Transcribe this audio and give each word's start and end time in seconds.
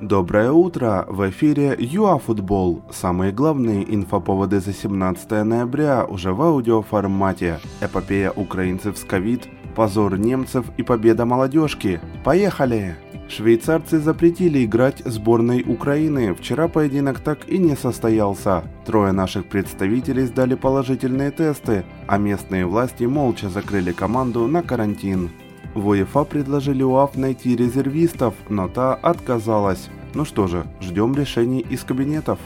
Доброе 0.00 0.52
утро! 0.52 1.04
В 1.08 1.28
эфире 1.28 1.74
ЮАФутбол. 1.76 2.84
Самые 2.92 3.32
главные 3.32 3.82
инфоповоды 3.82 4.60
за 4.60 4.72
17 4.72 5.28
ноября 5.42 6.04
уже 6.04 6.32
в 6.32 6.40
аудиоформате. 6.40 7.58
Эпопея 7.80 8.30
украинцев 8.30 8.96
с 8.96 9.02
ковид, 9.02 9.48
позор 9.74 10.16
немцев 10.16 10.66
и 10.76 10.84
победа 10.84 11.24
молодежки. 11.24 12.00
Поехали! 12.24 12.96
Швейцарцы 13.28 13.98
запретили 13.98 14.64
играть 14.64 15.02
сборной 15.04 15.64
Украины. 15.66 16.32
Вчера 16.32 16.68
поединок 16.68 17.18
так 17.18 17.48
и 17.48 17.58
не 17.58 17.74
состоялся. 17.74 18.62
Трое 18.86 19.10
наших 19.10 19.46
представителей 19.46 20.26
сдали 20.26 20.54
положительные 20.54 21.32
тесты, 21.32 21.84
а 22.06 22.18
местные 22.18 22.66
власти 22.66 23.02
молча 23.02 23.48
закрыли 23.48 23.90
команду 23.90 24.46
на 24.46 24.62
карантин. 24.62 25.30
В 25.74 25.88
УЕФА 25.88 26.24
предложили 26.24 26.82
УАФ 26.82 27.16
найти 27.16 27.56
резервистов, 27.56 28.34
но 28.48 28.68
та 28.68 28.94
отказалась. 28.94 29.88
Ну 30.14 30.24
что 30.24 30.46
же, 30.46 30.66
ждем 30.80 31.14
решений 31.14 31.60
из 31.60 31.84
кабинетов. 31.84 32.38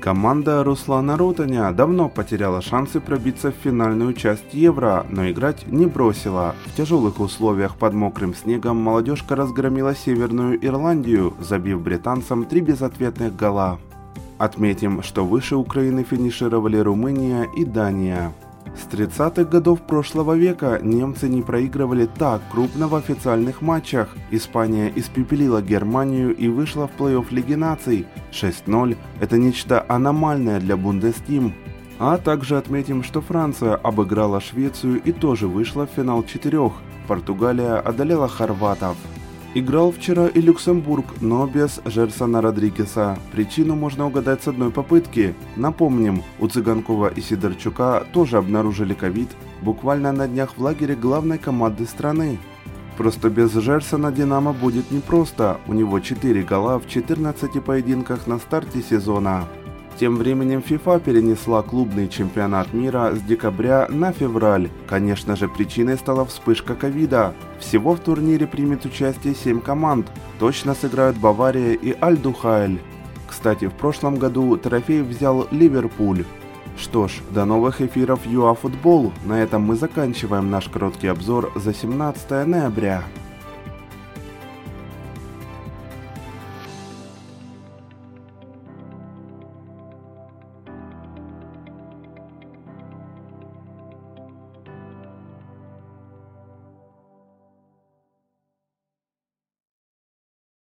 Команда 0.00 0.64
Руслана 0.64 1.18
Ротаня 1.18 1.70
давно 1.72 2.08
потеряла 2.08 2.62
шансы 2.62 3.00
пробиться 3.00 3.52
в 3.52 3.56
финальную 3.62 4.14
часть 4.14 4.54
Евро, 4.54 5.04
но 5.10 5.30
играть 5.30 5.66
не 5.66 5.84
бросила. 5.84 6.54
В 6.64 6.74
тяжелых 6.74 7.20
условиях 7.20 7.76
под 7.76 7.92
мокрым 7.92 8.34
снегом 8.34 8.78
молодежка 8.78 9.36
разгромила 9.36 9.94
Северную 9.94 10.64
Ирландию, 10.66 11.34
забив 11.38 11.82
британцам 11.82 12.46
три 12.46 12.62
безответных 12.62 13.36
гола. 13.36 13.78
Отметим, 14.38 15.02
что 15.02 15.26
выше 15.26 15.56
Украины 15.56 16.02
финишировали 16.02 16.78
Румыния 16.78 17.46
и 17.54 17.66
Дания. 17.66 18.32
С 18.76 18.86
30-х 18.92 19.44
годов 19.44 19.82
прошлого 19.82 20.36
века 20.36 20.78
немцы 20.82 21.28
не 21.28 21.42
проигрывали 21.42 22.06
так 22.06 22.40
крупно 22.50 22.88
в 22.88 22.94
официальных 22.94 23.62
матчах. 23.62 24.16
Испания 24.30 24.92
испепелила 24.94 25.60
Германию 25.60 26.34
и 26.34 26.48
вышла 26.48 26.88
в 26.88 27.00
плей-офф 27.00 27.26
Лиги 27.30 27.54
наций. 27.54 28.06
6-0– 28.32 28.96
это 29.20 29.38
нечто 29.38 29.84
аномальное 29.88 30.60
для 30.60 30.76
Бундестим. 30.76 31.54
А 31.98 32.16
также 32.16 32.56
отметим, 32.56 33.02
что 33.02 33.20
Франция 33.20 33.74
обыграла 33.74 34.40
Швецию 34.40 35.02
и 35.02 35.12
тоже 35.12 35.46
вышла 35.46 35.86
в 35.86 35.90
финал 35.90 36.22
четырех. 36.22 36.72
Португалия 37.06 37.76
одолела 37.76 38.28
хорватов. 38.28 38.96
Играл 39.52 39.90
вчера 39.90 40.28
и 40.28 40.40
Люксембург, 40.40 41.06
но 41.20 41.44
без 41.44 41.80
Жерсона 41.84 42.40
Родригеса. 42.40 43.18
Причину 43.32 43.74
можно 43.74 44.06
угадать 44.06 44.44
с 44.44 44.48
одной 44.48 44.70
попытки. 44.70 45.34
Напомним, 45.56 46.22
у 46.38 46.46
Цыганкова 46.46 47.08
и 47.08 47.20
Сидорчука 47.20 48.06
тоже 48.12 48.36
обнаружили 48.36 48.94
ковид 48.94 49.28
буквально 49.62 50.12
на 50.12 50.28
днях 50.28 50.56
в 50.56 50.62
лагере 50.62 50.94
главной 50.94 51.38
команды 51.38 51.86
страны. 51.86 52.38
Просто 52.96 53.28
без 53.28 53.52
Жерсона 53.52 54.12
Динамо 54.12 54.52
будет 54.52 54.92
непросто, 54.92 55.58
у 55.66 55.72
него 55.72 55.98
4 55.98 56.42
гола 56.42 56.78
в 56.78 56.86
14 56.86 57.60
поединках 57.60 58.28
на 58.28 58.38
старте 58.38 58.82
сезона. 58.82 59.48
Тем 60.00 60.16
временем 60.16 60.64
FIFA 60.66 60.98
перенесла 60.98 61.60
клубный 61.60 62.08
чемпионат 62.08 62.72
мира 62.72 63.14
с 63.14 63.20
декабря 63.20 63.86
на 63.90 64.12
февраль. 64.12 64.70
Конечно 64.88 65.36
же, 65.36 65.46
причиной 65.46 65.98
стала 65.98 66.24
вспышка 66.24 66.74
ковида. 66.74 67.34
Всего 67.58 67.94
в 67.94 68.00
турнире 68.00 68.46
примет 68.46 68.86
участие 68.86 69.34
7 69.34 69.60
команд. 69.60 70.10
Точно 70.38 70.74
сыграют 70.74 71.18
Бавария 71.18 71.74
и 71.74 71.94
Альдухайль. 72.00 72.80
Кстати, 73.28 73.66
в 73.66 73.74
прошлом 73.74 74.16
году 74.16 74.56
трофей 74.56 75.02
взял 75.02 75.46
Ливерпуль. 75.50 76.24
Что 76.78 77.06
ж, 77.06 77.20
до 77.28 77.44
новых 77.44 77.82
эфиров 77.82 78.20
ЮАФутбол. 78.24 79.12
На 79.26 79.42
этом 79.42 79.60
мы 79.60 79.76
заканчиваем 79.76 80.50
наш 80.50 80.70
короткий 80.70 81.08
обзор 81.08 81.52
за 81.56 81.74
17 81.74 82.46
ноября. 82.46 83.04